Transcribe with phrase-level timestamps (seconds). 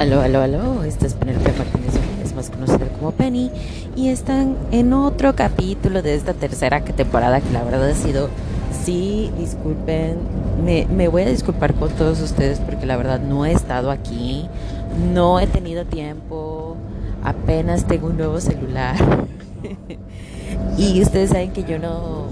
[0.00, 1.92] Aló, aló, aló, esta es Penelope Martínez
[2.24, 3.50] es más conocida como Penny.
[3.94, 8.30] Y están en otro capítulo de esta tercera temporada que la verdad ha sido,
[8.82, 10.16] sí, disculpen,
[10.64, 14.48] me, me voy a disculpar con todos ustedes porque la verdad no he estado aquí,
[15.12, 16.78] no he tenido tiempo,
[17.22, 18.96] apenas tengo un nuevo celular.
[20.78, 22.24] Y ustedes saben que yo no,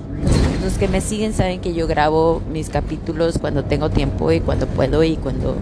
[0.65, 4.67] los que me siguen saben que yo grabo mis capítulos cuando tengo tiempo y cuando
[4.67, 5.55] puedo y cuando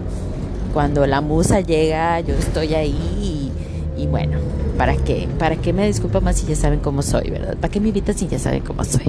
[0.77, 3.51] cuando la musa llega, yo estoy ahí
[3.97, 4.37] y, bueno,
[4.77, 5.27] ¿para qué?
[5.39, 7.57] ¿Para qué me disculpa más si ya saben cómo soy, verdad?
[7.57, 9.07] ¿Para qué me invitan si ya saben cómo soy?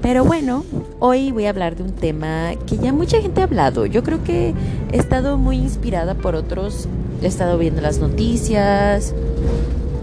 [0.00, 0.64] Pero bueno,
[0.98, 3.84] hoy voy a hablar de un tema que ya mucha gente ha hablado.
[3.84, 4.54] Yo creo que
[4.90, 6.88] he estado muy inspirada por otros,
[7.22, 9.12] he estado viendo las noticias,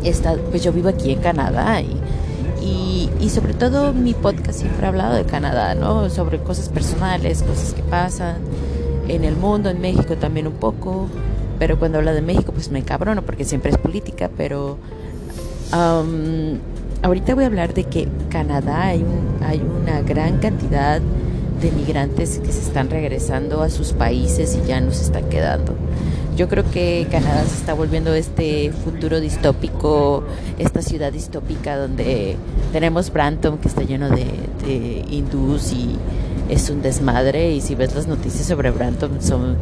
[0.04, 1.98] he estado, pues yo vivo aquí en Canadá y,
[2.64, 6.12] y, y, sobre todo mi podcast siempre ha hablado de Canadá, ¿no?
[6.12, 8.36] Sobre cosas personales, cosas que pasan
[9.08, 11.08] en el mundo, en México también un poco,
[11.60, 14.78] pero cuando habla de México pues me encabrono porque siempre es política, pero
[17.02, 21.02] ahorita voy a hablar de que Canadá hay, un, hay una gran cantidad
[21.62, 25.76] de migrantes que se están regresando a sus países y ya no se están quedando.
[26.36, 30.26] Yo creo que Canadá se está volviendo este futuro distópico,
[30.60, 32.36] esta ciudad distópica donde
[32.74, 34.26] tenemos Brampton que está lleno de,
[34.66, 35.96] de hindús y
[36.50, 39.58] es un desmadre y si ves las noticias sobre Brampton son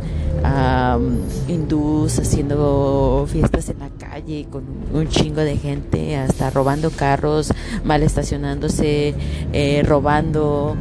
[1.48, 7.52] hindús haciendo fiestas en la calle con un chingo de gente, hasta robando carros,
[7.84, 9.14] mal estacionándose,
[9.54, 10.76] eh, robando,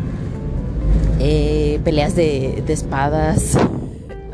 [1.20, 3.56] eh, peleas de, espadas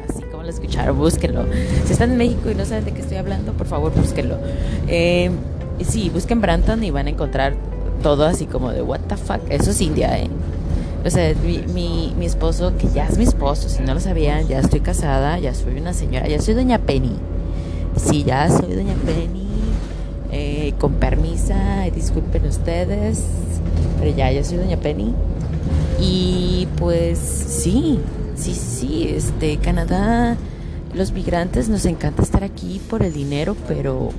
[0.09, 1.45] así como lo escucharon, búsquenlo.
[1.85, 4.39] Si están en México y no saben de qué estoy hablando, por favor búsquenlo.
[4.87, 5.31] Eh,
[5.87, 7.55] sí, busquen Brampton y van a encontrar
[8.03, 9.41] todo así como de what the fuck.
[9.51, 10.29] Eso es India, ¿eh?
[11.09, 14.47] O sea, mi, mi, mi, esposo, que ya es mi esposo, si no lo sabían,
[14.47, 17.17] ya estoy casada, ya soy una señora, ya soy doña Penny.
[17.97, 19.49] Sí, ya soy doña Penny,
[20.31, 23.23] eh, con permisa, disculpen ustedes,
[23.99, 25.15] pero ya, ya soy doña Penny.
[25.99, 28.01] Y pues sí,
[28.37, 30.37] sí, sí, este, Canadá,
[30.93, 34.11] los migrantes nos encanta estar aquí por el dinero, pero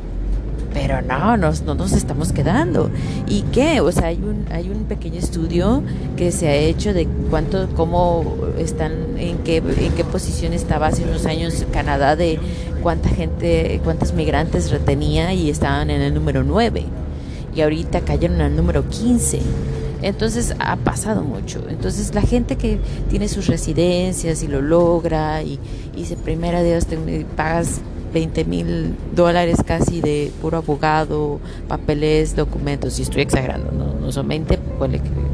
[0.74, 2.90] pero no, nos, no nos estamos quedando.
[3.28, 3.82] ¿Y qué?
[3.82, 5.84] O sea, hay un, hay un pequeño estudio
[6.18, 11.04] que se ha hecho de cuánto, cómo están, en qué, en qué posición estaba hace
[11.04, 12.40] unos años Canadá, de
[12.82, 16.86] cuánta gente, cuántos migrantes retenía y estaban en el número 9.
[17.56, 19.40] Y ahorita cayeron al número 15.
[20.02, 21.62] Entonces ha pasado mucho.
[21.68, 22.80] Entonces la gente que
[23.10, 25.60] tiene sus residencias y lo logra y,
[25.94, 26.98] y dice, primera Dios, te
[27.36, 27.82] pagas
[28.14, 34.28] 20 mil dólares casi de puro abogado, papeles, documentos, y estoy exagerando, no, no son
[34.28, 34.60] 20,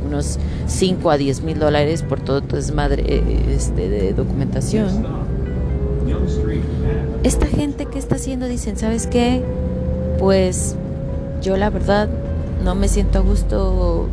[0.06, 5.06] unos 5 a 10 mil dólares por todo tu desmadre este, de documentación.
[7.24, 9.42] Esta gente que está haciendo dicen, ¿sabes qué?
[10.20, 10.76] Pues
[11.42, 12.08] yo la verdad
[12.64, 14.08] no me siento a gusto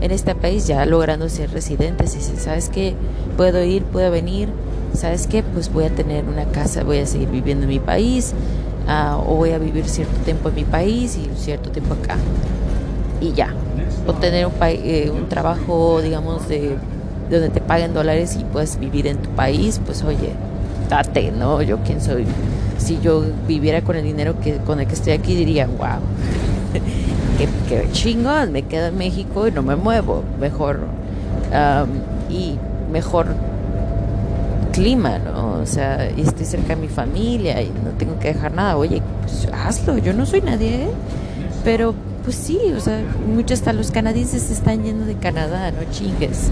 [0.00, 2.14] en este país ya logrando ser residentes.
[2.16, 2.94] Y ¿sabes qué?
[3.36, 4.48] Puedo ir, puedo venir
[4.94, 5.42] ¿sabes qué?
[5.42, 8.34] Pues voy a tener una casa, voy a seguir viviendo en mi país,
[8.86, 12.16] uh, o voy a vivir cierto tiempo en mi país y cierto tiempo acá.
[13.20, 13.54] Y ya.
[14.06, 16.76] O tener un, eh, un trabajo, digamos, de,
[17.30, 20.32] donde te paguen dólares y puedes vivir en tu país, pues oye,
[20.88, 21.60] date, ¿no?
[21.62, 22.24] Yo quién soy.
[22.78, 26.00] Si yo viviera con el dinero que, con el que estoy aquí, diría, wow,
[27.38, 30.22] qué, qué chingón, me quedo en México y no me muevo.
[30.40, 30.80] Mejor.
[31.52, 31.88] Um,
[32.30, 32.58] y
[32.92, 33.26] mejor
[34.78, 35.54] clima, ¿no?
[35.60, 38.76] O sea, y estoy cerca de mi familia y no tengo que dejar nada.
[38.76, 40.88] Oye, pues hazlo, yo no soy nadie, ¿eh?
[41.64, 41.94] Pero,
[42.24, 46.50] pues sí, o sea, muchos hasta los canadienses se están yendo de Canadá, no chingues.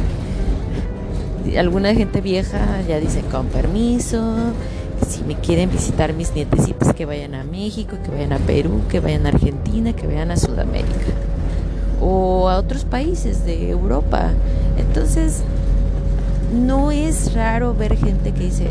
[1.57, 4.35] Alguna gente vieja ya dice con permiso,
[5.09, 8.99] si me quieren visitar mis nietecitas que vayan a México, que vayan a Perú, que
[8.99, 11.13] vayan a Argentina, que vayan a Sudamérica
[12.01, 14.31] o a otros países de Europa.
[14.79, 15.43] Entonces,
[16.57, 18.71] no es raro ver gente que dice,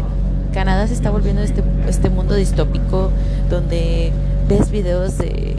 [0.53, 3.11] Canadá se está volviendo este, este mundo distópico
[3.49, 4.11] donde
[4.47, 5.55] ves videos de,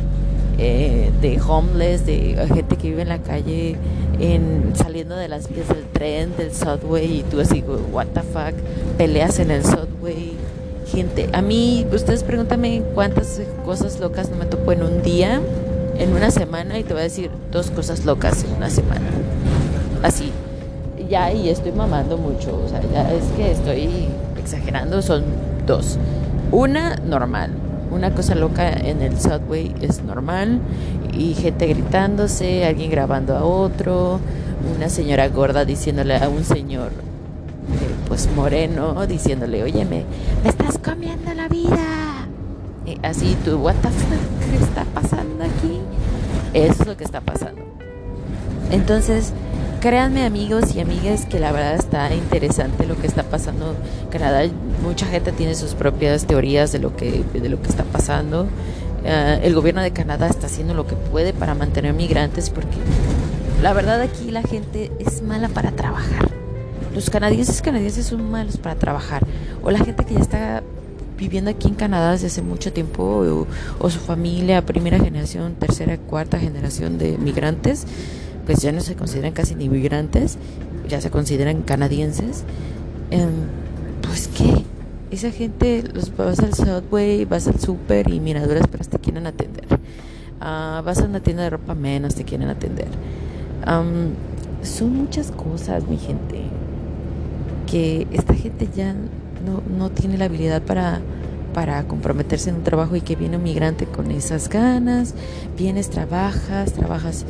[0.58, 3.76] eh, de homeless, de gente que vive en la calle,
[4.19, 7.62] en, saliendo de las vías del tren, del subway, y tú así,
[7.93, 8.55] what the fuck,
[8.96, 10.32] peleas en el subway.
[10.87, 15.40] Gente, a mí, ustedes pregúntame cuántas cosas locas no me topo en un día,
[15.99, 19.11] en una semana, y te voy a decir dos cosas locas en una semana.
[20.02, 20.32] Así,
[21.08, 24.08] ya y estoy mamando mucho, o sea, ya es que estoy
[24.38, 25.25] exagerando, son
[25.67, 25.99] dos.
[26.53, 27.50] Una normal,
[27.91, 30.61] una cosa loca en el subway es normal
[31.12, 34.20] y gente gritándose, alguien grabando a otro,
[34.76, 40.05] una señora gorda diciéndole a un señor eh, pues moreno, diciéndole, óyeme,
[40.43, 42.26] me estás comiendo la vida.
[42.85, 42.99] qué?
[43.03, 45.81] Así, tú, what the fuck, ¿qué está pasando aquí?
[46.55, 47.62] Eso es lo que está pasando.
[48.70, 49.32] Entonces,
[49.81, 54.44] créanme amigos y amigas que la verdad está interesante lo que está pasando en Canadá.
[54.82, 58.44] Mucha gente tiene sus propias teorías de lo que, de lo que está pasando.
[58.44, 62.76] Uh, el gobierno de Canadá está haciendo lo que puede para mantener migrantes porque
[63.62, 66.29] la verdad aquí la gente es mala para trabajar.
[66.94, 69.25] Los canadienses canadienses son malos para trabajar.
[69.62, 70.62] O la gente que ya está
[71.19, 73.46] viviendo aquí en Canadá desde hace mucho tiempo o,
[73.79, 77.87] o su familia, primera generación, tercera, cuarta generación de migrantes,
[78.46, 80.38] pues ya no se consideran casi ni migrantes,
[80.88, 82.44] ya se consideran canadienses.
[83.10, 83.26] Eh,
[84.02, 84.64] pues qué,
[85.10, 89.64] esa gente, los vas al Subway, vas al super y miradoras, pero te quieren atender.
[90.40, 92.88] Uh, vas a una tienda de ropa menos, te quieren atender.
[93.66, 94.10] Um,
[94.62, 96.43] son muchas cosas, mi gente,
[97.66, 101.00] que esta gente ya no, no tiene la habilidad para,
[101.54, 105.14] para comprometerse en un trabajo y que viene un migrante con esas ganas,
[105.56, 107.25] vienes, trabajas, trabajas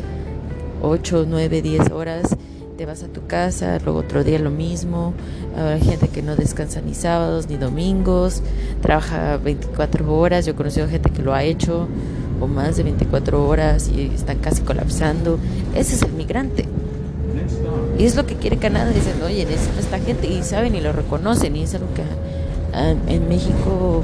[0.88, 2.36] 8, 9, 10 horas,
[2.76, 5.14] te vas a tu casa, luego otro día lo mismo,
[5.56, 8.42] hay gente que no descansa ni sábados ni domingos,
[8.82, 11.88] trabaja 24 horas, yo he conocido gente que lo ha hecho,
[12.40, 15.38] o más de 24 horas y están casi colapsando.
[15.74, 16.66] Ese es el migrante.
[17.98, 18.90] Y es lo que quiere Canadá.
[18.90, 20.26] Dicen, oye, necesito esta gente.
[20.26, 21.56] Y saben y lo reconocen.
[21.56, 22.02] Y es algo que
[23.10, 24.02] en México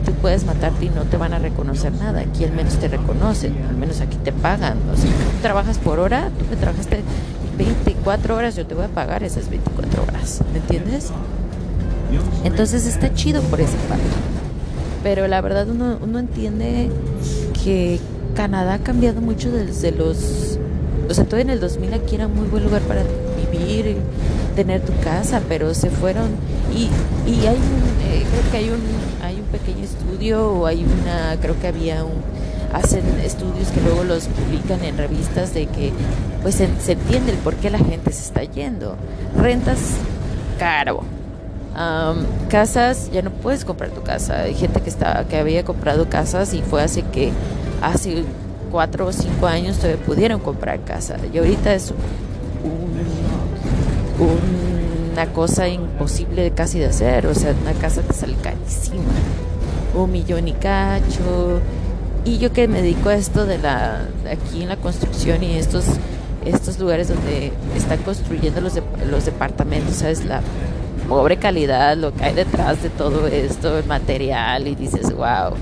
[0.00, 2.20] tú puedes matarte y no te van a reconocer nada.
[2.20, 3.54] Aquí al menos te reconocen.
[3.68, 4.78] Al menos aquí te pagan.
[4.92, 6.30] O sea, tú trabajas por hora.
[6.38, 7.02] Tú me trabajaste
[7.58, 8.56] 24 horas.
[8.56, 10.40] Yo te voy a pagar esas 24 horas.
[10.52, 11.10] ¿Me entiendes?
[12.44, 14.04] Entonces está chido por esa parte
[15.02, 16.90] pero la verdad uno, uno entiende
[17.64, 17.98] que
[18.34, 20.58] Canadá ha cambiado mucho desde los...
[21.08, 23.02] O sea, todo en el 2000 aquí era muy buen lugar para
[23.36, 23.96] vivir,
[24.54, 26.28] tener tu casa, pero se fueron
[26.72, 26.88] y,
[27.28, 28.80] y hay un, eh, creo que hay un,
[29.30, 32.22] hay un pequeño estudio o hay una, creo que había un,
[32.72, 35.92] hacen estudios que luego los publican en revistas de que
[36.42, 38.96] pues se, se entiende el por qué la gente se está yendo.
[39.36, 39.78] Rentas
[40.58, 41.02] caro,
[41.70, 44.40] Um, casas, ya no puedes comprar tu casa.
[44.42, 47.30] Hay gente que está, que había comprado casas y fue hace que
[47.80, 48.24] hace
[48.72, 51.16] cuatro o cinco años todavía pudieron comprar casa.
[51.32, 51.92] Y ahorita es
[54.18, 54.69] un,
[55.20, 57.26] una cosa imposible casi de hacer.
[57.26, 59.02] O sea, una casa te sale carísima.
[59.94, 61.60] Un millón y cacho.
[62.24, 65.84] Y yo que me dedico a esto de la, aquí en la construcción y estos,
[66.44, 70.24] estos lugares donde están construyendo los, de, los departamentos, ¿sabes?
[70.24, 70.40] La
[71.08, 75.54] pobre calidad, lo que hay detrás de todo esto, el material, y dices, wow,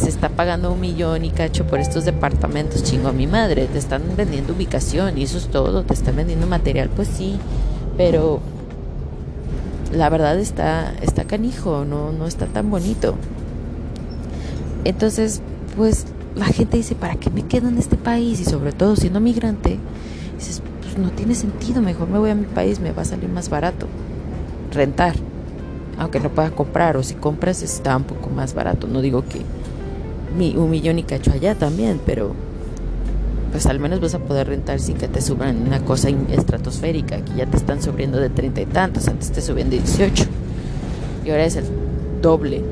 [0.00, 3.78] se está pagando un millón y cacho por estos departamentos, chingo a mi madre, te
[3.78, 7.38] están vendiendo ubicación y eso es todo, te están vendiendo material, pues sí,
[7.96, 8.40] pero
[9.92, 13.14] la verdad está, está canijo, no, no está tan bonito.
[14.84, 15.40] Entonces,
[15.76, 18.40] pues la gente dice, ¿para qué me quedo en este país?
[18.40, 19.78] Y sobre todo siendo migrante,
[20.38, 23.28] dices, pues no tiene sentido, mejor me voy a mi país, me va a salir
[23.28, 23.86] más barato
[24.72, 25.14] rentar,
[25.98, 28.86] aunque no puedas comprar, o si compras está un poco más barato.
[28.86, 29.42] No digo que
[30.56, 32.34] un millón y cacho allá también, pero
[33.50, 37.34] pues al menos vas a poder rentar sin que te suban una cosa estratosférica, que
[37.36, 40.24] ya te están subiendo de treinta y tantos, antes te subían de 18
[41.24, 41.64] y ahora es el
[42.22, 42.62] doble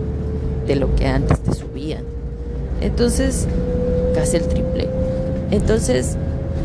[0.67, 2.05] de lo que antes te subían.
[2.81, 3.47] Entonces,
[4.15, 4.89] casi el triple.
[5.51, 6.17] Entonces,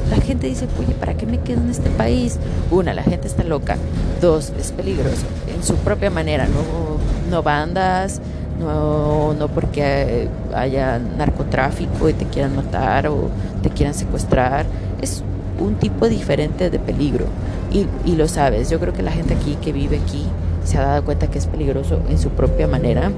[0.10, 2.38] la gente dice, oye, ¿para qué me quedo en este país?
[2.70, 3.78] Una, la gente está loca.
[4.20, 6.98] Dos, es peligroso en su propia manera, no,
[7.30, 8.22] no bandas,
[8.62, 13.30] no, no porque haya narcotráfico y te quieran matar o
[13.62, 14.66] te quieran secuestrar.
[15.02, 15.24] Es
[15.60, 17.26] un tipo diferente de peligro
[17.72, 18.70] y, y lo sabes.
[18.70, 20.24] Yo creo que la gente aquí que vive aquí
[20.64, 23.12] se ha dado cuenta que es peligroso en su propia manera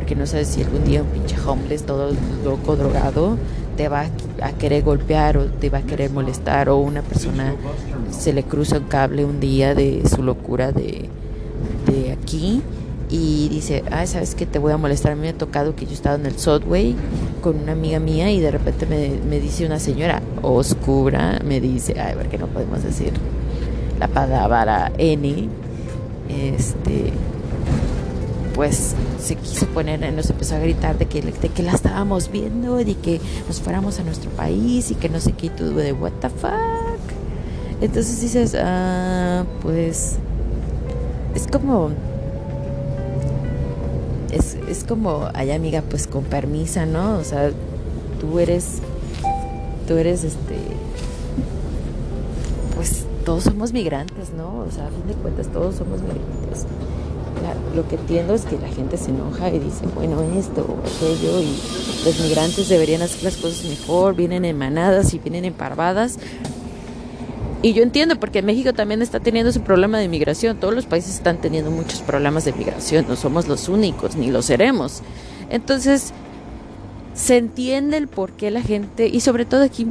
[0.00, 2.10] porque no sabes si algún día un pinche homeless todo
[2.44, 3.36] loco, drogado,
[3.76, 4.06] te va
[4.42, 7.54] a querer golpear o te va a querer molestar o una persona
[8.10, 11.08] se le cruza un cable un día de su locura de,
[11.86, 12.62] de aquí
[13.10, 14.46] y dice, ay, ¿sabes qué?
[14.46, 15.16] Te voy a molestar.
[15.16, 16.94] Me ha tocado que yo estaba en el subway
[17.40, 21.98] con una amiga mía y de repente me, me dice una señora oscura, me dice,
[22.00, 23.12] ay, porque no podemos decir
[23.98, 25.48] la palabra N,
[26.28, 27.12] este,
[28.54, 32.76] pues se quiso poner, nos empezó a gritar de que, de que la estábamos viendo,
[32.76, 36.12] de que nos fuéramos a nuestro país y que no sé qué, y de what
[36.20, 36.50] the fuck.
[37.80, 40.16] Entonces dices, ah, pues
[41.34, 41.90] es como,
[44.32, 47.18] es, es como, ay amiga, pues con permisa, ¿no?
[47.18, 47.50] O sea,
[48.20, 48.78] tú eres,
[49.86, 50.56] tú eres este,
[52.76, 54.60] pues todos somos migrantes, ¿no?
[54.60, 56.66] O sea, a fin de cuentas todos somos migrantes
[57.74, 61.40] lo que entiendo es que la gente se enoja y dice, bueno, esto o aquello,
[61.40, 61.56] y
[62.04, 66.18] los migrantes deberían hacer las cosas mejor, vienen en manadas y vienen en parvadas.
[67.62, 70.58] Y yo entiendo, porque México también está teniendo ese problema de migración.
[70.58, 73.04] Todos los países están teniendo muchos problemas de migración.
[73.06, 75.02] No somos los únicos, ni lo seremos.
[75.50, 76.12] Entonces,
[77.12, 79.86] se entiende el por qué la gente, y sobre todo aquí,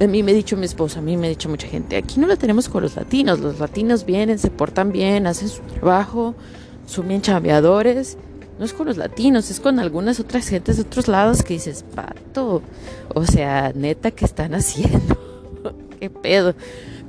[0.00, 2.18] a mí me ha dicho mi esposa, a mí me ha dicho mucha gente, aquí
[2.18, 3.40] no la tenemos con los latinos.
[3.40, 6.34] Los latinos vienen, se portan bien, hacen su trabajo,
[6.86, 8.16] son bien chambeadores.
[8.58, 11.84] No es con los latinos, es con algunas otras gentes de otros lados que dices,
[11.94, 12.62] pato,
[13.12, 15.33] o sea, neta, ¿qué están haciendo?
[16.00, 16.54] ¿Qué pedo?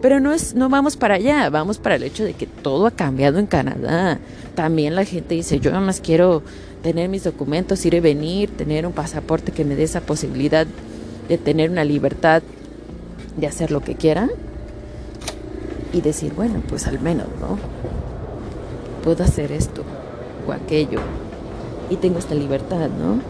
[0.01, 2.91] Pero no es, no vamos para allá, vamos para el hecho de que todo ha
[2.91, 4.19] cambiado en Canadá.
[4.55, 6.43] También la gente dice, yo nada más quiero
[6.83, 10.67] tener mis documentos, ir y venir, tener un pasaporte que me dé esa posibilidad
[11.27, 12.43] de tener una libertad
[13.37, 14.29] de hacer lo que quiera
[15.91, 17.57] y decir, bueno, pues al menos, ¿no?
[19.05, 19.83] puedo hacer esto
[20.47, 20.99] o aquello
[21.91, 23.21] y tengo esta libertad, ¿no?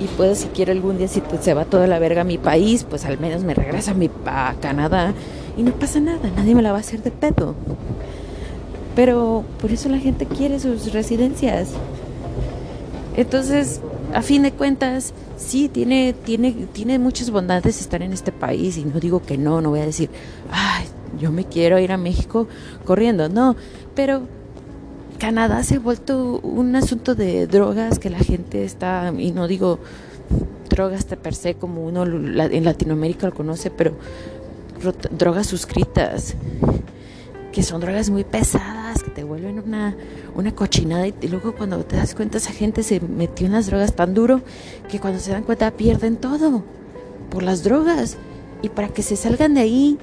[0.00, 2.84] Y puedo, si quiero algún día, si se va toda la verga a mi país,
[2.88, 5.14] pues al menos me regreso a, mi, a Canadá
[5.56, 7.54] y no pasa nada, nadie me la va a hacer de pedo.
[8.94, 11.70] Pero por eso la gente quiere sus residencias.
[13.16, 13.80] Entonces,
[14.14, 18.84] a fin de cuentas, sí, tiene, tiene, tiene muchas bondades estar en este país y
[18.84, 20.10] no digo que no, no voy a decir,
[20.50, 20.86] ay,
[21.18, 22.48] yo me quiero ir a México
[22.84, 23.56] corriendo, no,
[23.94, 24.22] pero
[25.22, 29.78] Canadá se ha vuelto un asunto de drogas que la gente está, y no digo
[30.68, 33.94] drogas per se como uno en Latinoamérica lo conoce, pero
[35.16, 36.34] drogas suscritas,
[37.52, 39.94] que son drogas muy pesadas, que te vuelven una,
[40.34, 43.94] una cochinada y, luego cuando te das cuenta esa gente se metió en las drogas
[43.94, 44.40] tan duro
[44.90, 46.64] que cuando se dan cuenta pierden todo
[47.30, 48.16] por las drogas.
[48.60, 49.98] Y para que se salgan de ahí,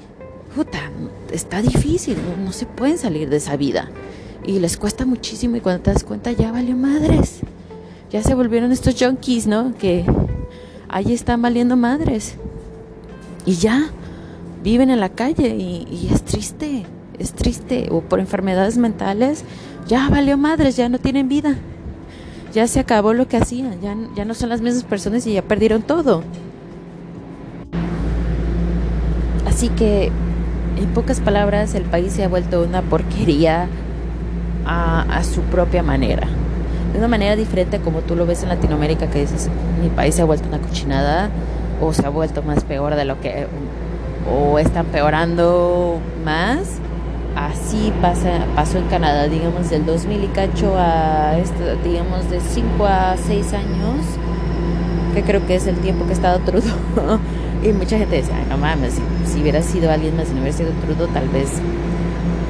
[0.56, 0.80] puta,
[1.30, 3.92] está difícil, no se pueden salir de esa vida
[4.46, 7.40] y les cuesta muchísimo y cuando te das cuenta ya valió madres.
[8.12, 9.74] Ya se volvieron estos junkies, ¿no?
[9.78, 10.06] Que
[10.88, 12.36] ahí están valiendo madres.
[13.46, 13.92] Y ya
[14.64, 16.86] viven en la calle y, es triste,
[17.20, 17.88] es triste.
[17.92, 19.44] O por enfermedades mentales,
[19.88, 21.56] ya valió madres, ya no tienen vida.
[22.54, 25.44] Ya se acabó lo que hacían, ya, ya no son las mismas personas y ya
[25.44, 26.24] perdieron todo.
[29.46, 30.12] Así que,
[30.78, 33.68] en pocas palabras, el país se ha vuelto una porquería
[34.66, 36.28] a, su propia manera.
[36.94, 39.50] De una manera diferente como tú lo ves en Latinoamérica, que dices,
[39.82, 41.30] mi país se ha vuelto una cochinada
[41.82, 43.48] o se ha vuelto más peor de lo que...
[44.30, 46.80] o está empeorando más.
[47.36, 52.86] Así pasa, pasó en Canadá, digamos, del 2000 y cacho a, este, digamos, de 5
[52.86, 54.06] a 6 años,
[55.14, 56.76] que creo que es el tiempo que ha estado Trudeau.
[57.64, 60.42] y mucha gente dice, Ay, no mames, si, si hubiera sido alguien más, si no
[60.42, 61.50] hubiera sido Trudeau, tal vez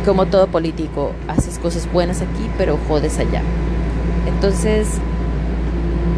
[0.06, 3.42] como todo político, haces cosas buenas aquí, pero jodes allá.
[4.28, 4.88] Entonces,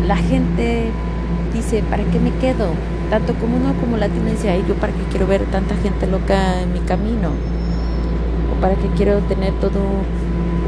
[0.08, 0.92] la gente
[1.54, 2.68] dice, ¿para qué me quedo?
[3.10, 6.62] Tanto como uno como latino dice, ay, yo para qué quiero ver tanta gente loca
[6.62, 7.30] en mi camino.
[8.52, 9.80] O para qué quiero tener todo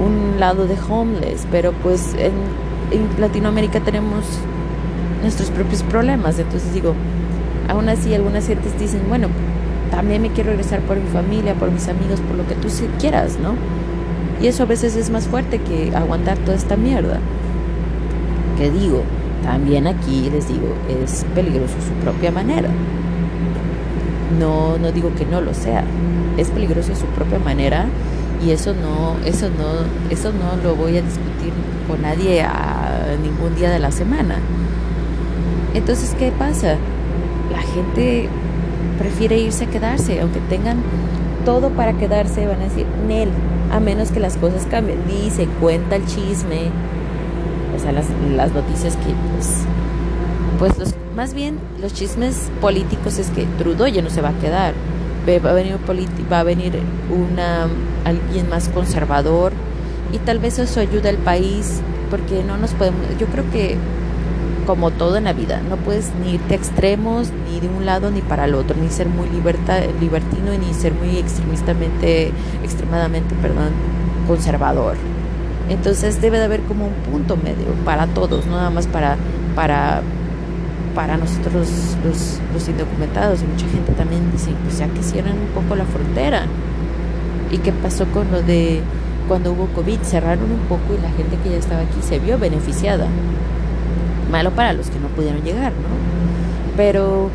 [0.04, 1.48] un lado de homeless.
[1.52, 2.34] Pero pues en,
[2.92, 4.26] en Latinoamérica tenemos
[5.22, 6.38] nuestros propios problemas.
[6.40, 6.94] Entonces digo,
[7.70, 9.28] aún así algunas gentes dicen, bueno,
[9.94, 12.68] también me quiero regresar por mi familia, por mis amigos, por lo que tú
[13.00, 13.54] quieras, ¿no?
[14.42, 17.20] Y eso a veces es más fuerte que aguantar toda esta mierda.
[18.58, 19.04] Que digo,
[19.44, 22.70] también aquí les digo, es peligroso su propia manera.
[24.40, 25.84] No, no digo que no lo sea.
[26.38, 27.86] Es peligroso su propia manera
[28.44, 31.54] y eso no, eso no, eso no lo voy a discutir
[31.88, 34.40] con nadie a ningún día de la semana.
[35.76, 36.78] Entonces, ¿qué pasa?
[37.52, 38.28] La gente
[38.98, 40.78] prefiere irse a quedarse, aunque tengan
[41.46, 43.30] todo para quedarse, van a decir, Nel,
[43.72, 45.00] a menos que las cosas cambien.
[45.08, 46.70] Dice, cuenta el chisme,
[47.76, 48.08] o sea, las,
[48.54, 49.64] noticias que, pues,
[50.60, 54.40] pues los, más bien los chismes políticos es que Trudeau ya no se va a
[54.40, 54.74] quedar.
[55.28, 55.78] Va a venir,
[56.32, 56.74] va a venir
[57.10, 57.68] una,
[58.04, 59.54] alguien más conservador
[60.12, 63.78] y tal vez eso ayude al país porque no nos podemos, yo creo que
[64.66, 68.12] como todo en la vida, no puedes ni irte a extremos ni de un lado
[68.12, 72.32] ni para el otro, ni ser muy liberta, libertino ni ser muy extremistamente,
[72.64, 73.72] extremadamente, perdón,
[74.28, 74.96] conservador.
[75.70, 79.18] Entonces debe de haber como un punto medio para todos, no nada más para,
[79.56, 80.02] para,
[80.94, 81.70] para nosotros
[82.04, 83.42] los, los indocumentados.
[83.42, 86.46] Y mucha gente también dice, pues ya que cierran un poco la frontera.
[87.52, 88.82] ¿Y qué pasó con lo de
[89.28, 90.00] cuando hubo COVID?
[90.02, 93.08] Cerraron un poco y la gente que ya estaba aquí se vio beneficiada
[94.32, 96.76] malo para los que no pudieron llegar, ¿no?
[96.76, 97.30] Pero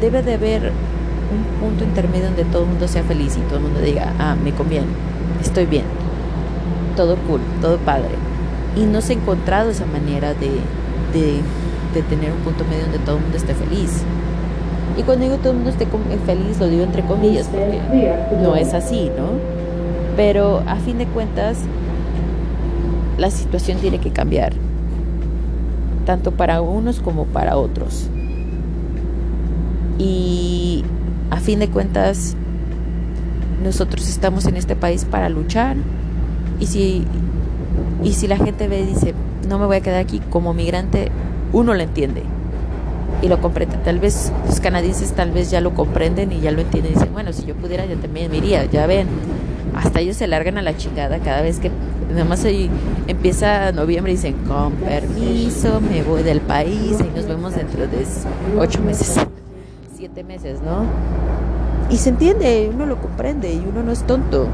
[0.00, 0.72] debe de haber
[1.32, 4.36] un punto intermedio donde todo el mundo sea feliz y todo el mundo diga, ah,
[4.42, 4.86] me conviene,
[5.40, 5.84] estoy bien.
[6.96, 8.14] todo cool, todo padre.
[8.76, 10.50] Y no se ha encontrado esa manera de,
[11.12, 14.02] de, tener un punto medio donde todo el mundo esté feliz.
[14.96, 15.86] Y cuando digo todo el mundo esté
[16.26, 17.80] feliz, lo digo entre comillas, porque
[18.42, 19.30] no es así, ¿no?
[20.16, 21.58] Pero a fin de cuentas,
[23.18, 24.52] la situación tiene que cambiar,
[26.04, 28.08] tanto para unos como para otros.
[29.98, 30.84] Y
[31.30, 32.36] a fin de cuentas,
[33.62, 35.76] nosotros estamos en este país para luchar.
[36.60, 37.04] Y si,
[38.02, 39.14] y si la gente ve y dice,
[39.48, 41.10] no me voy a quedar aquí como migrante,
[41.52, 42.22] uno lo entiende
[43.22, 43.76] y lo comprende.
[43.84, 47.32] Tal vez los canadienses tal vez ya lo comprenden y ya lo entienden dicen, bueno,
[47.32, 49.08] si yo pudiera yo también me iría, ya ven.
[49.74, 51.70] Hasta ellos se largan a la chingada cada vez que
[52.14, 52.70] nada más ahí
[53.06, 58.06] empieza noviembre y dicen, con permiso, me voy del país y nos vemos dentro de
[58.58, 59.16] ocho meses,
[59.96, 60.84] siete meses, ¿no?
[61.90, 64.48] Y se entiende, uno lo comprende y uno no es tonto.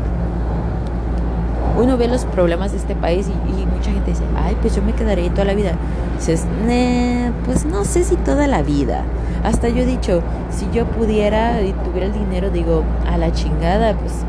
[1.78, 4.92] Uno ve los problemas de este país y, mucha gente dice, ay, pues yo me
[4.92, 5.72] quedaré toda la vida.
[6.18, 6.44] Dices,
[7.44, 9.04] pues no sé si toda la vida.
[9.44, 13.94] Hasta yo he dicho, si yo pudiera y tuviera el dinero, digo, a la chingada,
[13.94, 14.24] pues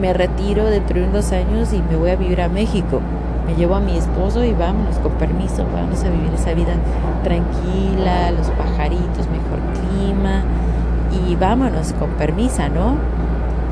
[0.00, 3.00] me retiro dentro de unos años y me voy a vivir a México.
[3.46, 6.74] Me llevo a mi esposo y vámonos, con permiso, vamos a vivir esa vida
[7.24, 10.42] tranquila, los pajaritos, mejor clima
[11.26, 12.96] y vámonos, con permisa, ¿no?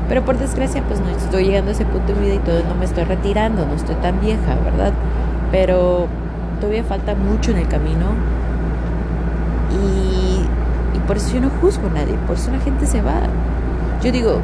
[0.09, 2.75] Pero por desgracia, pues no estoy llegando a ese punto de vida y todo, no
[2.75, 4.91] me estoy retirando, no estoy tan vieja, ¿verdad?
[5.51, 6.07] Pero
[6.59, 8.07] todavía falta mucho en el camino
[9.71, 13.21] y, y por eso yo no juzgo a nadie, por eso la gente se va.
[14.03, 14.41] Yo digo,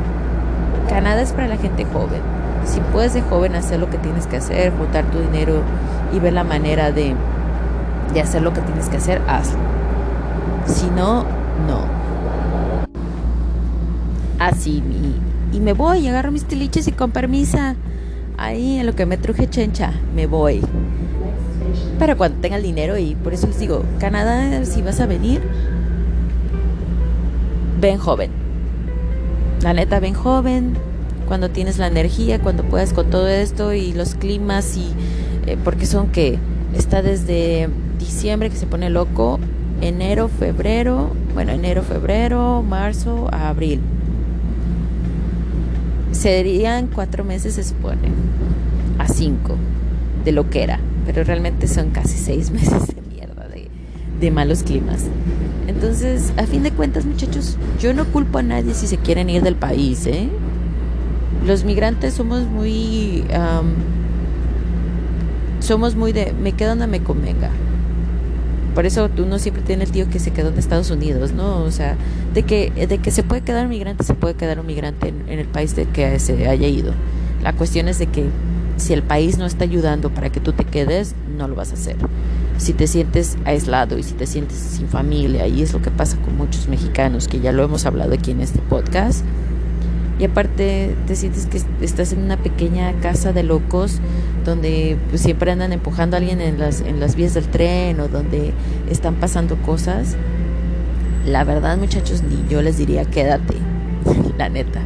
[0.90, 2.22] Canadá es para la gente joven.
[2.66, 5.62] Si puedes de joven hacer lo que tienes que hacer, juntar tu dinero
[6.14, 7.14] y ver la manera de,
[8.14, 9.60] de hacer lo que tienes que hacer, hazlo.
[10.66, 11.24] Si no,
[11.68, 11.86] no.
[14.40, 14.84] Así,
[15.52, 17.76] y me voy, agarro mis tiliches y con permisa,
[18.38, 20.62] ahí en lo que me truje chencha, me voy.
[21.98, 25.42] Pero cuando tenga el dinero y por eso les digo, Canadá, si vas a venir,
[27.80, 28.47] ven joven
[29.62, 30.74] la neta, ven joven,
[31.28, 34.94] cuando tienes la energía, cuando puedes con todo esto y los climas y
[35.46, 36.40] eh, porque son que
[36.76, 39.40] está desde diciembre que se pone loco,
[39.82, 43.82] enero, febrero, bueno, enero, febrero, marzo, abril.
[46.12, 48.10] Serían cuatro meses, se supone,
[48.98, 49.56] a cinco
[50.24, 52.97] de lo que era, pero realmente son casi seis meses
[54.20, 55.06] de, malos climas.
[55.68, 59.42] Entonces, a fin de cuentas, muchachos, yo no culpo a nadie si se quieren ir
[59.42, 60.30] del país, ¿eh?
[61.46, 63.24] Los migrantes somos muy...
[65.60, 66.34] somos muy de...
[66.34, 67.50] Me quedo donde me convenga.
[68.74, 71.64] Por eso uno siempre tiene el tío que se quedó en Estados Unidos, ¿no?
[71.64, 71.96] O sea,
[72.34, 75.24] de que, de que se puede quedar un migrante, se puede quedar un migrante en,
[75.28, 76.94] en el país de que se haya ido.
[77.42, 78.26] La cuestión es de que
[78.78, 81.74] si el país no está ayudando para que tú te quedes, no lo vas a
[81.74, 81.98] hacer
[82.58, 86.18] si te sientes aislado y si te sientes sin familia, y es lo que pasa
[86.18, 89.24] con muchos mexicanos, que ya lo hemos hablado aquí en este podcast,
[90.20, 94.00] y aparte te sientes que estás en una pequeña casa de locos
[94.44, 98.08] donde pues, siempre andan empujando a alguien en las, en las vías del tren o
[98.08, 98.54] donde
[98.90, 100.16] están pasando cosas,
[101.26, 103.56] la verdad muchachos, ni yo les diría quédate,
[104.38, 104.82] la neta.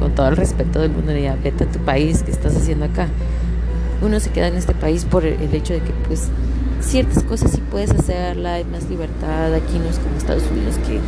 [0.00, 3.06] Con todo el respeto del mundo, diría, vete a tu país, ¿qué estás haciendo acá?
[4.02, 6.30] Uno se queda en este país por el hecho de que pues
[6.84, 11.00] ciertas cosas sí puedes hacerla, hay más libertad, aquí no es como Estados Unidos que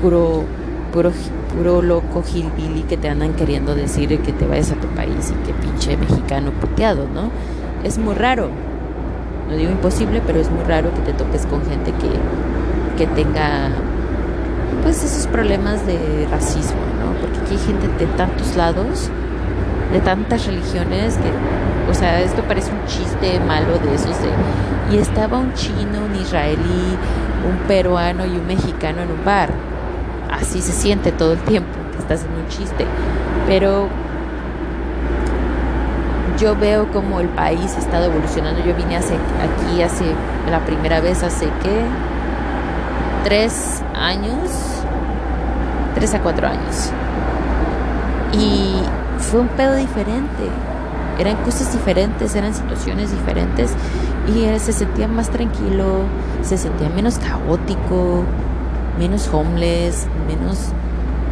[0.00, 0.44] puro
[0.92, 1.12] puro
[1.56, 5.46] puro loco hillbilly que te andan queriendo decir que te vayas a tu país y
[5.46, 7.30] que pinche mexicano puteado, ¿no?
[7.84, 8.48] Es muy raro.
[9.48, 13.70] No digo imposible, pero es muy raro que te topes con gente que, que tenga
[14.82, 17.20] pues esos problemas de racismo, ¿no?
[17.20, 19.10] Porque aquí hay gente de tantos lados,
[19.92, 21.30] de tantas religiones que
[21.92, 24.30] o sea, esto parece un chiste malo de esos de...
[24.90, 26.96] Y estaba un chino, un israelí,
[27.46, 29.50] un peruano y un mexicano en un bar.
[30.30, 32.86] Así se siente todo el tiempo que está haciendo un chiste.
[33.46, 33.88] Pero
[36.38, 38.64] yo veo como el país ha estado evolucionando.
[38.64, 40.04] Yo vine hace, aquí hace
[40.50, 41.82] la primera vez hace que
[43.24, 44.50] tres años,
[45.94, 46.90] tres a cuatro años.
[48.32, 48.82] Y
[49.18, 50.48] fue un pedo diferente
[51.18, 53.72] eran cosas diferentes, eran situaciones diferentes
[54.28, 56.04] y se sentía más tranquilo,
[56.42, 58.24] se sentía menos caótico,
[58.98, 60.68] menos homeless, menos...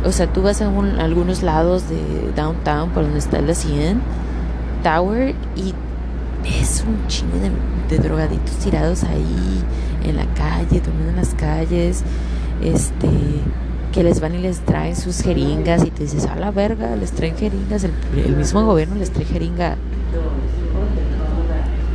[0.04, 4.00] O sea, tú vas a, algunos lados de downtown, por donde está la 100
[4.82, 5.74] Tower, y
[6.42, 7.50] ves un chingo de,
[7.94, 9.62] de drogaditos tirados ahí
[10.04, 12.02] en la calle, durmiendo en las calles,
[12.62, 13.08] este
[13.92, 17.12] que les van y les traen sus jeringas y te dices, a la verga, les
[17.12, 19.76] traen jeringas, el, mismo gobierno les trae jeringa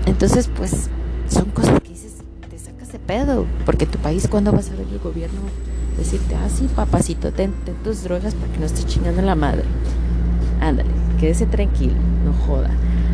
[0.06, 0.90] Entonces, pues,
[1.30, 2.16] son cosas que dices,
[2.50, 5.40] te sacas de pedo, porque tu país, ¿cuándo vas a ver el gobierno
[5.98, 7.54] decirte, ah, sí, papacito, ten,
[7.84, 9.64] tus drogas para que no estés chingando la madre?
[10.62, 12.70] Ándale, quédese tranquilo, no joda.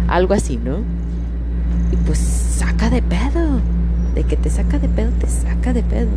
[0.08, 0.80] Algo así, ¿no?
[1.92, 3.60] Y pues saca de pedo.
[4.16, 6.10] De que te saca de pedo, te saca de pedo.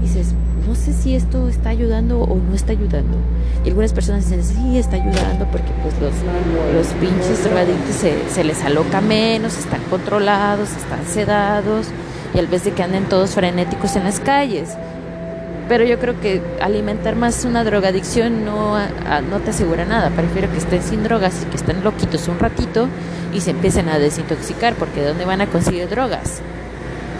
[0.00, 0.34] Y dices,
[0.66, 3.16] no sé si esto está ayudando o no está ayudando.
[3.64, 6.12] Y algunas personas dicen, sí, está ayudando porque pues los,
[6.74, 11.88] los pinches drogadictos se, se les aloca menos, están controlados, están sedados
[12.34, 14.76] y al vez de que anden todos frenéticos en las calles.
[15.68, 20.10] Pero yo creo que alimentar más una drogadicción no, no te asegura nada.
[20.10, 22.88] Prefiero que estén sin drogas y que estén loquitos un ratito
[23.32, 26.42] y se empiecen a desintoxicar, porque ¿de dónde van a conseguir drogas?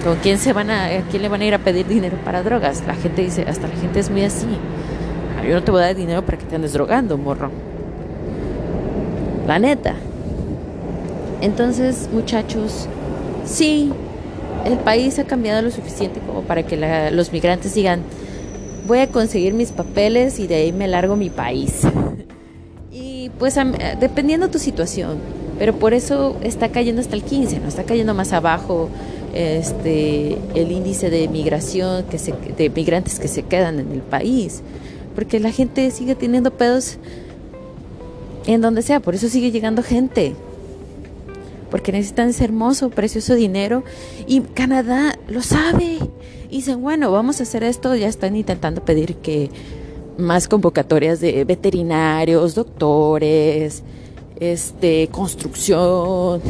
[0.04, 2.42] ¿Con quién se van a, a quién le van a ir a pedir dinero para
[2.42, 2.82] drogas?
[2.86, 4.48] La gente dice, hasta la gente es muy así.
[5.38, 7.50] Ah, yo no te voy a dar dinero para que te andes drogando, morro.
[9.46, 9.94] La neta.
[11.40, 12.88] Entonces, muchachos,
[13.44, 13.92] sí,
[14.64, 18.02] el país ha cambiado lo suficiente como para que los migrantes digan,
[18.86, 21.82] voy a conseguir mis papeles y de ahí me largo mi país.
[22.92, 23.56] y pues
[24.00, 25.18] dependiendo tu situación,
[25.58, 28.88] pero por eso está cayendo hasta el 15, no está cayendo más abajo
[29.32, 34.62] este el índice de migración que se, de migrantes que se quedan en el país,
[35.14, 36.98] porque la gente sigue teniendo pedos
[38.46, 40.34] en donde sea, por eso sigue llegando gente.
[41.70, 43.82] Porque necesitan ese hermoso, precioso dinero
[44.26, 45.98] y Canadá lo sabe.
[46.50, 49.48] Dicen, bueno, vamos a hacer esto, ya están intentando pedir que
[50.18, 53.82] más convocatorias de veterinarios, doctores,
[54.38, 56.42] este, construcción,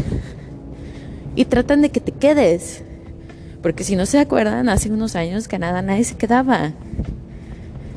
[1.35, 2.83] y tratan de que te quedes.
[3.63, 6.73] Porque si no se acuerdan, hace unos años Canadá nadie se quedaba.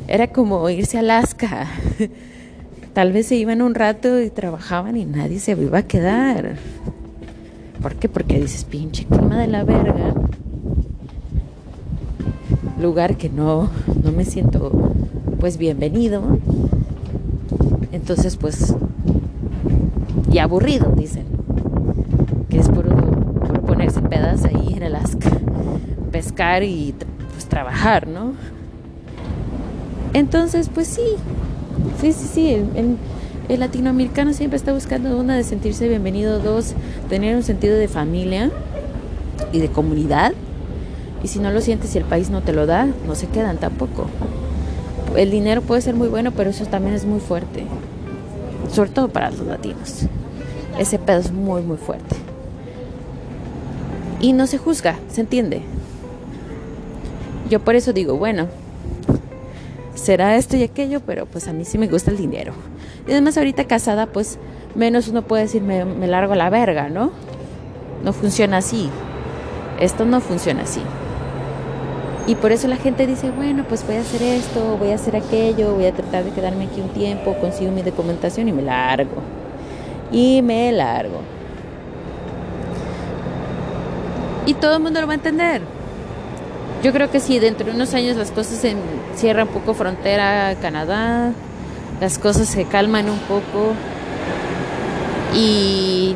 [0.07, 1.67] Era como irse a Alaska.
[2.93, 6.55] Tal vez se iban un rato y trabajaban y nadie se iba a quedar.
[7.81, 8.07] ¿Por qué?
[8.07, 10.13] Porque dices, pinche clima de la verga.
[12.79, 13.69] Lugar que no,
[14.03, 14.93] no me siento
[15.39, 16.21] pues bienvenido.
[17.91, 18.75] Entonces pues,
[20.31, 21.24] y aburrido, dicen
[24.23, 25.29] ahí en Alaska,
[26.11, 26.95] pescar y
[27.33, 28.33] pues trabajar, ¿no?
[30.13, 31.01] Entonces, pues sí,
[31.99, 32.97] sí, sí, sí, el,
[33.49, 36.75] el, latinoamericano siempre está buscando una de sentirse bienvenido, dos,
[37.09, 38.51] tener un sentido de familia
[39.51, 40.31] y de comunidad.
[41.21, 43.57] Y si no lo sientes y el país no te lo da, no se quedan
[43.57, 44.07] tampoco.
[45.17, 47.65] El dinero puede ser muy bueno, pero eso también es muy fuerte.
[48.71, 50.03] Sobre todo para los latinos.
[50.79, 52.15] Ese pedo es muy, muy fuerte.
[54.19, 55.61] Y no se juzga, ¿se entiende?
[57.49, 58.47] Yo por eso digo, bueno,
[59.93, 62.53] será esto y aquello, pero pues a mí sí me gusta el dinero.
[63.07, 64.39] Y además ahorita casada, pues
[64.73, 67.11] menos uno puede decir, me, me largo la verga, ¿no?
[68.03, 68.89] No funciona así.
[69.79, 70.81] Esto no funciona así.
[72.27, 75.15] Y por eso la gente dice, bueno, pues voy a hacer esto, voy a hacer
[75.15, 79.21] aquello, voy a tratar de quedarme aquí un tiempo, consigo mi documentación y me largo.
[80.11, 81.21] Y me largo.
[84.45, 85.61] Y todo el mundo lo va a entender.
[86.83, 88.75] Yo creo que si dentro de unos años las cosas se
[89.15, 91.31] cierran un poco frontera Canadá,
[91.99, 93.73] las cosas se calman un poco
[95.33, 96.15] y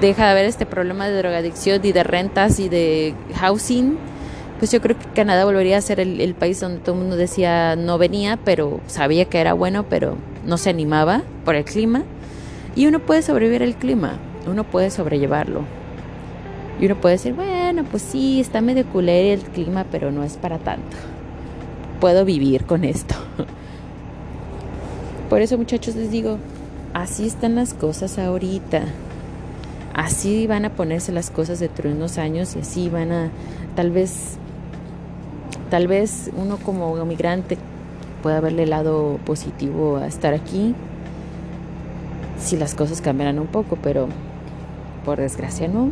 [0.00, 3.96] deja de haber este problema de drogadicción y de rentas y de housing,
[4.58, 7.16] pues yo creo que Canadá volvería a ser el, el, país donde todo el mundo
[7.16, 12.02] decía no venía, pero sabía que era bueno, pero no se animaba por el clima.
[12.74, 15.77] Y uno puede sobrevivir el clima, uno puede sobrellevarlo.
[16.80, 20.36] Y uno puede decir, bueno, pues sí, está medio culero el clima, pero no es
[20.36, 20.96] para tanto.
[22.00, 23.14] Puedo vivir con esto.
[25.28, 26.38] Por eso muchachos les digo,
[26.94, 28.82] así están las cosas ahorita.
[29.92, 33.30] Así van a ponerse las cosas dentro de unos años y así van a,
[33.74, 34.38] tal vez,
[35.70, 37.58] tal vez uno como migrante
[38.22, 40.74] pueda verle el lado positivo a estar aquí
[42.38, 44.08] si las cosas cambiaran un poco, pero
[45.04, 45.90] por desgracia no.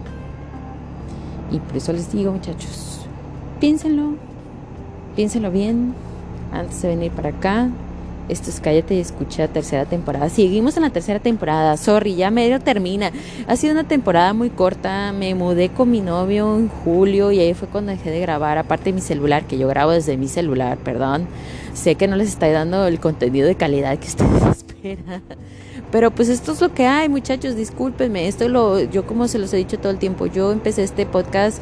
[1.50, 3.00] Y por eso les digo, muchachos,
[3.60, 4.14] piénsenlo,
[5.14, 5.94] piénsenlo bien
[6.52, 7.68] antes de venir para acá.
[8.28, 10.28] Esto es Cállate y Escucha, tercera temporada.
[10.28, 11.76] Seguimos en la tercera temporada.
[11.76, 13.12] Sorry, ya medio termina.
[13.46, 15.12] Ha sido una temporada muy corta.
[15.12, 18.58] Me mudé con mi novio en julio y ahí fue cuando dejé de grabar.
[18.58, 21.28] Aparte de mi celular, que yo grabo desde mi celular, perdón.
[21.72, 24.45] Sé que no les estoy dando el contenido de calidad que ustedes
[25.92, 28.28] Pero pues esto es lo que hay, muchachos, discúlpenme.
[28.28, 31.60] Esto lo, yo como se los he dicho todo el tiempo, yo empecé este podcast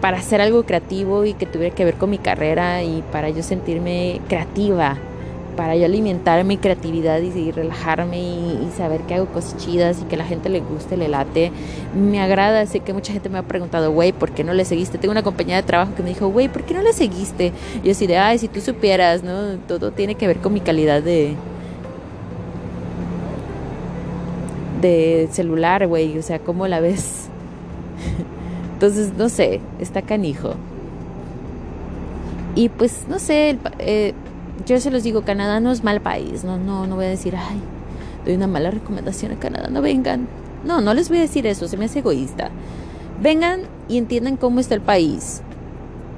[0.00, 3.42] para hacer algo creativo y que tuviera que ver con mi carrera y para yo
[3.42, 4.96] sentirme creativa.
[5.56, 10.16] Para yo alimentar mi creatividad y, relajarme y, saber que hago cosas chidas y que
[10.16, 11.50] la gente le guste, le late.
[11.94, 14.98] Me agrada, sé que mucha gente me ha preguntado, güey, ¿por qué no le seguiste?
[14.98, 17.52] Tengo una compañía de trabajo que me dijo, güey, ¿por qué no le seguiste?
[17.82, 19.56] Yo así de, ay, si tú supieras, ¿no?
[19.66, 21.34] Todo tiene que ver con mi calidad de...
[24.80, 27.28] de celular, güey, o sea, ¿cómo la ves?
[28.74, 30.54] Entonces, no sé, está canijo.
[32.54, 34.14] Y pues, no sé, eh,
[34.64, 37.36] yo se los digo, Canadá no es mal país, no, no, no voy a decir,
[37.36, 37.60] ay,
[38.24, 40.28] doy una mala recomendación a Canadá, no vengan.
[40.64, 42.50] No, no les voy a decir eso, se me hace egoísta.
[43.22, 45.42] Vengan y entiendan cómo está el país.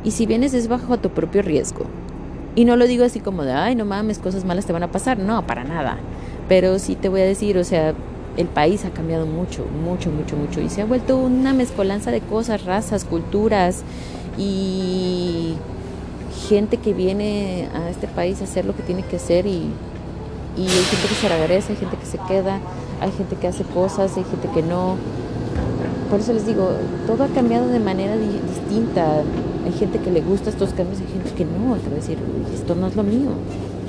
[0.04, 1.84] Y si vienes es bajo tu propio riesgo.
[2.54, 4.90] Y no lo digo así como de, ay, no mames, cosas malas te van a
[4.90, 5.18] pasar.
[5.18, 5.98] No, para nada.
[6.48, 7.94] Pero sí te voy a decir, o sea,
[8.36, 10.60] el país ha cambiado mucho, mucho, mucho, mucho.
[10.60, 13.82] Y se ha vuelto una mezcolanza de cosas, razas, culturas
[14.38, 15.54] y
[16.38, 19.70] gente que viene a este país a hacer lo que tiene que hacer y,
[20.56, 22.60] y hay gente que se regresa, hay gente que se queda,
[23.00, 24.96] hay gente que hace cosas, hay gente que no.
[26.10, 26.70] Por eso les digo,
[27.06, 29.22] todo ha cambiado de manera distinta.
[29.66, 32.16] Hay gente que le gusta estos cambios, hay gente que no, que va a decir,
[32.54, 33.30] esto no es lo mío.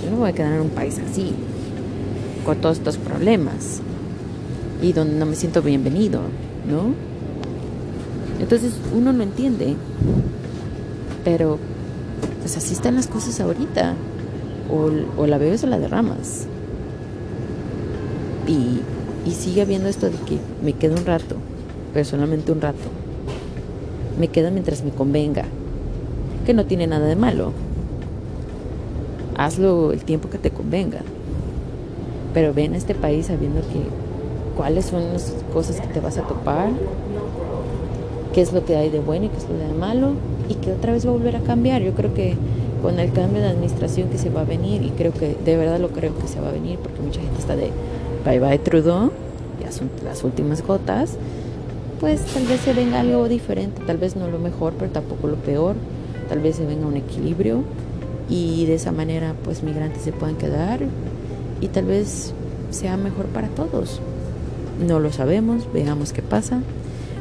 [0.04, 1.34] Yo no voy a quedar en un país así,
[2.46, 3.82] con todos estos problemas
[4.82, 6.22] y donde no me siento bienvenido,
[6.70, 6.94] ¿no?
[8.40, 9.76] Entonces uno no entiende,
[11.24, 11.60] pero
[12.50, 13.94] pues así están las cosas ahorita.
[14.72, 16.48] O, la bebes o la derramas.
[18.48, 18.82] Y,
[19.32, 21.36] sigue habiendo esto de que me quedo un rato,
[21.94, 22.90] personalmente un rato.
[24.18, 25.46] Me quedo mientras me convenga,
[26.48, 27.54] que no tiene nada de malo.
[29.38, 31.02] Hazlo el tiempo que te convenga.
[32.34, 33.84] Pero ven a este país sabiendo que
[34.58, 36.72] cuáles son las cosas que te vas a topar,
[38.34, 40.14] qué es lo que hay de bueno y qué es lo de malo
[40.50, 41.82] y que otra vez va a volver a cambiar.
[41.82, 42.36] Yo creo que
[42.82, 45.80] con el cambio de administración que se va a venir, y creo que de verdad
[45.80, 47.72] lo creo que se va a venir, porque mucha gente está de
[48.26, 49.12] bye bye Trudeau,
[49.62, 51.18] ya son las últimas gotas,
[52.00, 55.36] pues tal vez se venga algo diferente, tal vez no lo mejor, pero tampoco lo
[55.36, 55.76] peor,
[56.30, 57.64] tal vez se venga un equilibrio
[58.30, 60.80] y de esa manera pues migrantes se puedan quedar
[61.62, 62.34] y tal vez
[62.72, 64.00] sea mejor para todos.
[64.86, 66.62] No lo sabemos, veamos qué pasa,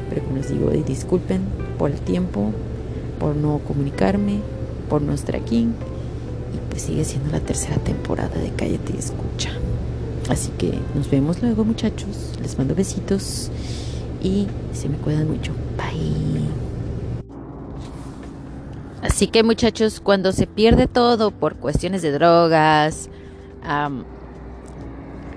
[0.08, 1.40] pero como les digo, disculpen
[1.76, 2.52] por el tiempo,
[3.18, 4.40] por no comunicarme,
[4.88, 5.68] por no estar aquí.
[6.54, 9.50] Y pues sigue siendo la tercera temporada de Cállate y Escucha.
[10.28, 12.32] Así que nos vemos luego muchachos.
[12.42, 13.50] Les mando besitos
[14.22, 15.52] y se me cuidan mucho.
[15.76, 16.42] Bye.
[19.02, 23.08] Así que muchachos, cuando se pierde todo por cuestiones de drogas,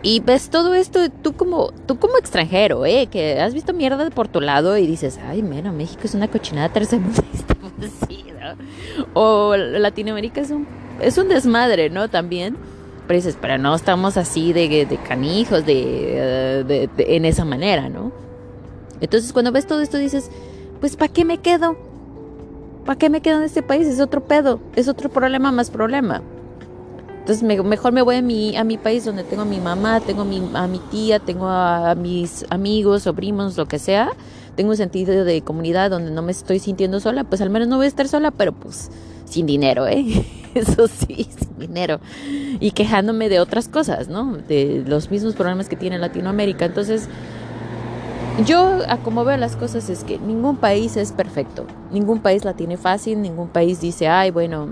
[0.04, 3.08] y ves todo esto, tú como, tú como extranjero, ¿eh?
[3.08, 6.70] que has visto mierda por tu lado y dices, ay, mira, México es una cochinada
[6.70, 7.56] tercermundista.
[9.14, 10.68] O Latinoamérica es un,
[11.02, 12.10] es un desmadre, ¿no?
[12.10, 12.56] También.
[13.08, 18.12] Pero dices, pero no estamos así de, de canijos, de, en esa manera, ¿no?
[19.02, 20.30] Entonces cuando ves todo esto dices,
[20.80, 21.76] pues ¿para qué me quedo?
[22.86, 23.88] ¿Para qué me quedo en este país?
[23.88, 26.22] Es otro pedo, es otro problema más problema.
[27.22, 30.24] Entonces mejor me voy a mi, a mi país donde tengo a mi mamá, tengo
[30.24, 34.10] a mi, a mi tía, tengo a, mis amigos, sobrinos, lo que sea.
[34.56, 37.78] Tengo un sentido de comunidad donde no me estoy sintiendo sola, pues al menos no
[37.78, 38.90] voy a estar sola, pero pues
[39.26, 40.06] sin dinero, ¿eh?
[40.54, 42.00] Eso sí, sin dinero.
[42.60, 44.36] Y quejándome de otras cosas, ¿no?
[44.36, 46.66] De los mismos problemas que tiene Latinoamérica.
[46.66, 47.08] Entonces,
[48.46, 51.66] yo, a como veo las cosas, es que ningún país es perfecto.
[51.92, 54.70] Ningún país la tiene fácil, ningún país dice, ay, bueno,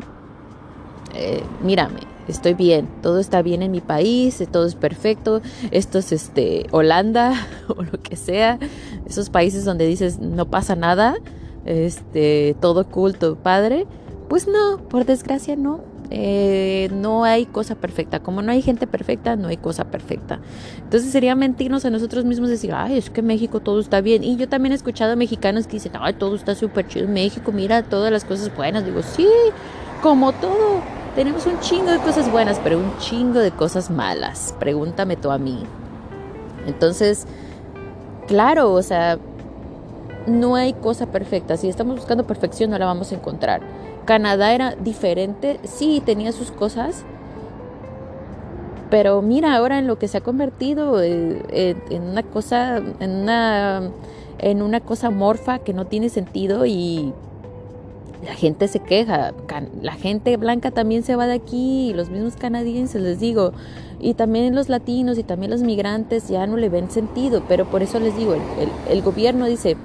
[1.13, 6.11] eh, mírame, estoy bien, todo está bien en mi país, todo es perfecto, esto es
[6.11, 7.33] este Holanda
[7.67, 8.59] o lo que sea,
[9.07, 11.17] esos países donde dices no pasa nada,
[11.65, 13.85] este todo culto, padre,
[14.29, 15.81] pues no, por desgracia no.
[16.11, 18.19] Eh, no hay cosa perfecta.
[18.19, 20.39] Como no hay gente perfecta, no hay cosa perfecta.
[20.83, 24.23] Entonces sería mentirnos a nosotros mismos decir, ay, es que México todo está bien.
[24.23, 27.51] Y yo también he escuchado a mexicanos que dicen, ay, todo está súper chido México,
[27.51, 28.85] mira todas las cosas buenas.
[28.85, 29.27] Digo, sí,
[30.01, 30.81] como todo
[31.15, 34.55] tenemos un chingo de cosas buenas, pero un chingo de cosas malas.
[34.59, 35.63] Pregúntame tú a mí.
[36.65, 37.25] Entonces,
[38.27, 39.17] claro, o sea,
[40.27, 41.57] no hay cosa perfecta.
[41.57, 43.61] Si estamos buscando perfección, no la vamos a encontrar.
[44.05, 47.03] Canadá era diferente, sí, tenía sus cosas,
[48.89, 53.91] pero mira ahora en lo que se ha convertido eh, en, una cosa, en una,
[54.39, 57.13] en una cosa morfa que no tiene sentido y
[58.23, 59.33] la gente se queja,
[59.81, 63.53] la gente blanca también se va de aquí, los mismos canadienses, les digo,
[63.99, 67.81] y también los latinos y también los migrantes ya no le ven sentido, pero por
[67.81, 68.35] eso les digo,
[68.89, 69.77] el, gobierno dice,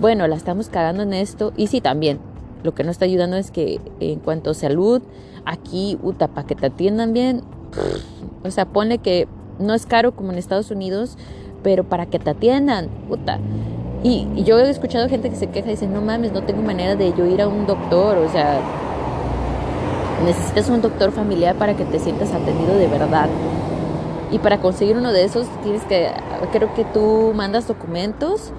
[0.00, 2.18] bueno, la estamos cagando en esto, y sí, también,
[2.62, 5.02] lo que no está ayudando es que en cuanto a salud,
[5.44, 7.42] aquí, uta, para que te atiendan bien,
[8.44, 11.16] o sea, pone que no es caro como en Estados Unidos,
[11.62, 13.40] pero para que te atiendan, puta.
[14.02, 16.94] Y, yo he escuchado gente que se queja y dice, no mames, no tengo manera
[16.94, 18.60] de yo ir a un doctor, o sea,
[20.24, 23.28] necesitas un doctor familiar para que te sientas atendido de verdad.
[24.30, 26.10] Y para conseguir uno de esos tienes que,
[26.52, 28.52] creo que tú mandas documentos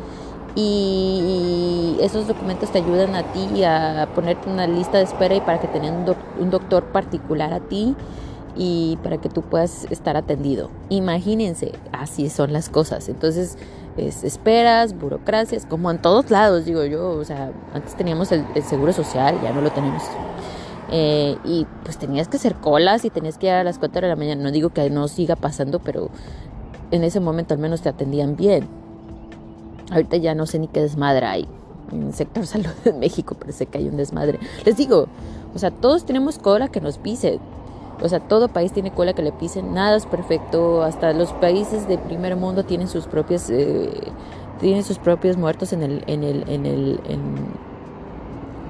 [0.55, 5.59] y esos documentos te ayudan a ti a ponerte una lista de espera y para
[5.59, 6.05] que tengan
[6.39, 7.95] un, doctor particular a ti
[8.57, 10.69] y para que tú puedas estar atendido.
[10.89, 13.07] Imagínense, así son las cosas.
[13.09, 13.57] Entonces,
[14.07, 17.11] es esperas, burocracias, como en todos lados, digo yo.
[17.11, 20.03] O sea, antes teníamos el, seguro social, ya no lo tenemos.
[20.91, 24.07] Eh, y pues tenías que hacer colas y tenías que ir a las 4 de
[24.07, 24.41] la mañana.
[24.41, 26.09] No digo que no siga pasando, pero
[26.91, 28.67] en ese momento al menos te atendían bien.
[29.91, 31.47] Ahorita ya no sé ni qué desmadre hay
[31.91, 34.39] en el sector salud en México, sé que hay un desmadre.
[34.65, 35.07] Les digo,
[35.53, 37.39] o sea, todos tenemos cola que nos pise.
[38.01, 41.87] O sea, todo país tiene cola que le pisen, nada es perfecto, hasta los países
[41.87, 43.91] de primer mundo tienen sus propias eh,
[44.59, 46.99] tienen sus propios muertos en el en el en el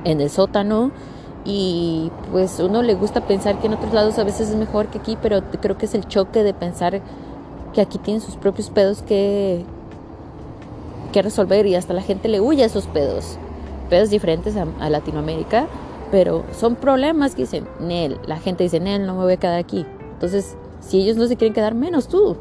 [0.05, 0.91] en, el sótano.
[1.45, 4.99] Y pues uno le gusta pensar que en otros lados a veces es mejor que
[4.99, 7.01] aquí, pero creo que es el choque de pensar
[7.73, 9.63] que aquí tienen sus propios pedos que
[11.11, 13.37] que resolver y hasta la gente le huye a esos pedos,
[13.89, 15.67] pedos diferentes a, Latinoamérica,
[16.11, 19.59] pero son problemas que dicen, Nel, la gente dice, Nel, no me voy a quedar
[19.59, 19.85] aquí.
[20.13, 22.35] Entonces, si ellos no se quieren quedar, menos tú.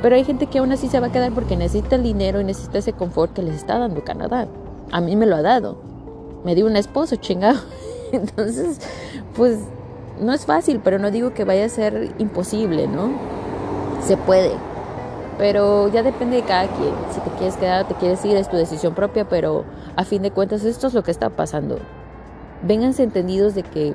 [0.00, 2.44] Pero hay gente que aún así se va a quedar porque necesita el dinero y
[2.44, 4.48] necesita ese confort que les está dando Canadá.
[4.90, 5.76] A mí me lo ha dado.
[6.44, 7.60] Me dio un esposo chingado.
[8.12, 8.80] Entonces,
[9.36, 9.60] pues
[10.20, 13.10] no es fácil, pero no digo que vaya a ser imposible, ¿no?
[14.04, 14.52] Se puede.
[15.38, 16.94] Pero ya depende de cada quien.
[17.12, 19.64] Si te quieres quedar, te quieres ir, es tu decisión propia, pero
[19.96, 21.78] a fin de cuentas esto es lo que está pasando.
[22.62, 23.94] Vénganse entendidos de que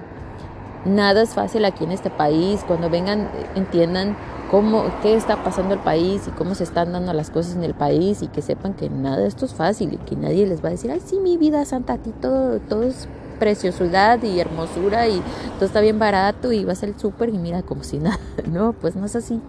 [0.85, 2.63] nada es fácil aquí en este país.
[2.67, 4.15] Cuando vengan, entiendan
[4.51, 7.73] cómo, qué está pasando el país y cómo se están dando las cosas en el
[7.73, 10.69] país y que sepan que nada de esto es fácil y que nadie les va
[10.69, 13.07] a decir, ay, sí, mi vida santa, a ti todo, todo es
[13.39, 15.21] preciosidad y hermosura y
[15.55, 18.19] todo está bien barato y vas al súper y mira como si nada.
[18.49, 19.39] No, pues no es así.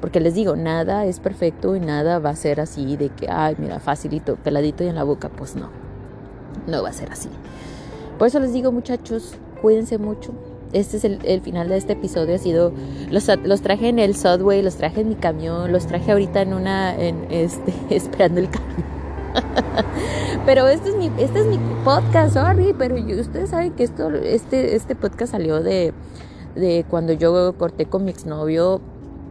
[0.00, 3.56] Porque les digo, nada es perfecto y nada va a ser así de que, ay,
[3.58, 5.28] mira, facilito, peladito y en la boca.
[5.28, 5.68] Pues no,
[6.66, 7.28] no va a ser así.
[8.20, 10.32] Por eso les digo, muchachos, cuídense mucho.
[10.74, 12.34] Este es el, final de este episodio.
[12.34, 12.70] Ha sido,
[13.10, 16.52] los, los, traje en el subway, los traje en mi camión, los traje ahorita en
[16.52, 18.84] una, este, esperando el camión.
[20.44, 24.76] pero este es mi, este es mi podcast, sorry, pero ustedes saben que esto, este,
[24.76, 25.94] este podcast salió de,
[26.56, 28.82] de cuando yo corté con mi exnovio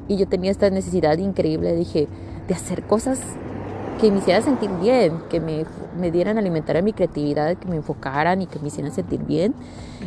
[0.08, 2.08] y yo tenía esta necesidad increíble, dije,
[2.48, 3.20] de hacer cosas
[4.00, 5.66] que me hicieran sentir bien, que me,
[6.00, 9.54] me dieran alimentar a mi creatividad, que me enfocaran y que me hicieran sentir bien.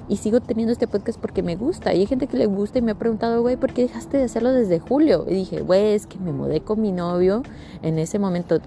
[0.09, 1.93] Y sigo teniendo este podcast porque me gusta.
[1.93, 4.25] Y hay gente que le gusta y me ha preguntado, güey, ¿por qué dejaste de
[4.25, 5.27] hacerlo desde julio?
[5.29, 7.43] Y dije, güey, es que me mudé con mi novio
[7.83, 8.61] en ese momento.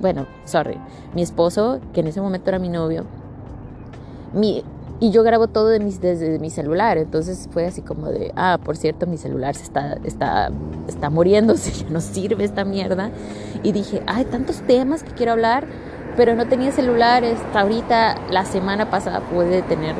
[0.00, 0.78] Bueno, sorry,
[1.14, 3.04] mi esposo, que en ese momento era mi novio.
[4.32, 4.62] Mi,
[5.00, 6.98] y yo grabo todo de mis, desde mi celular.
[6.98, 10.50] Entonces fue así como de, ah, por cierto, mi celular se está, está,
[10.88, 13.10] está muriéndose, ya no sirve esta mierda.
[13.62, 15.66] Y dije, hay tantos temas que quiero hablar,
[16.16, 17.24] pero no tenía celular.
[17.24, 19.94] Hasta ahorita, la semana pasada pude tener,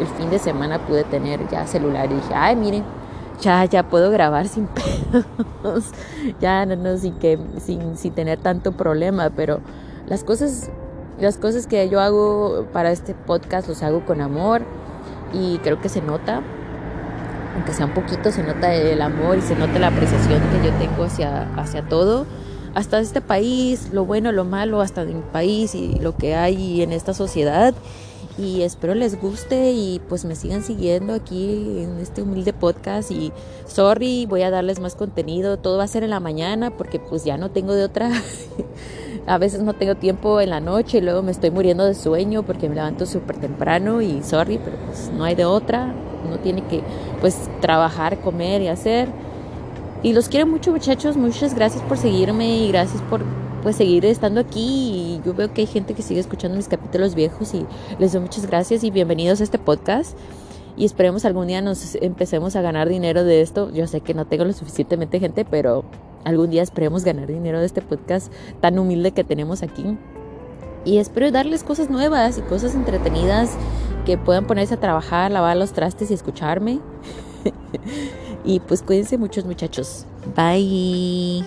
[0.00, 2.10] el fin de semana pude tener ya celular.
[2.10, 2.84] Y dije, ay, miren,
[3.40, 4.66] ya, ya puedo grabar sin
[5.62, 5.84] pedos.
[6.40, 9.60] ya no, no, sin, que, sin, sin tener tanto problema, pero
[10.06, 10.70] las cosas
[11.20, 14.62] las cosas que yo hago para este podcast los hago con amor
[15.32, 16.42] y creo que se nota,
[17.54, 20.72] aunque sea un poquito, se nota el amor y se nota la apreciación que yo
[20.78, 22.26] tengo hacia, hacia todo,
[22.74, 26.92] hasta este país, lo bueno, lo malo, hasta mi país y lo que hay en
[26.92, 27.74] esta sociedad.
[28.38, 33.10] Y espero les guste y pues me sigan siguiendo aquí en este humilde podcast.
[33.10, 33.32] Y
[33.66, 35.56] sorry, voy a darles más contenido.
[35.56, 38.12] Todo va a ser en la mañana porque pues ya no tengo de otra.
[39.28, 42.42] a veces no tengo tiempo en la noche y luego me estoy muriendo de sueño
[42.42, 45.94] porque me levanto súper temprano y sorry, pero pues no hay de otra.
[46.26, 46.82] Uno tiene que
[47.20, 49.08] pues trabajar, comer y hacer.
[50.02, 53.20] Y los quiero mucho muchachos, muchas gracias por seguirme y gracias por
[53.62, 57.14] pues seguir estando aquí y yo veo que hay gente que sigue escuchando mis capítulos
[57.14, 57.66] viejos y
[57.98, 60.16] les doy muchas gracias y bienvenidos a este podcast
[60.76, 63.70] y esperemos algún día nos empecemos a ganar dinero de esto.
[63.72, 65.84] Yo sé que no tengo lo suficientemente gente, pero
[66.24, 69.96] algún día esperemos ganar dinero de este podcast tan humilde que tenemos aquí.
[70.84, 73.56] Y espero darles cosas nuevas y cosas entretenidas
[74.06, 76.80] que puedan ponerse a trabajar, lavar los trastes y escucharme.
[78.44, 80.06] y pues cuídense muchos muchachos.
[80.34, 81.44] Bye.